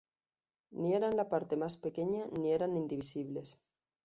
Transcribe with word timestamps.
Ni 0.71 0.95
eran 0.95 1.15
la 1.15 1.29
parte 1.29 1.55
más 1.57 1.77
pequeña 1.77 2.25
ni 2.31 2.51
eran 2.51 2.75
indivisibles. 2.75 3.61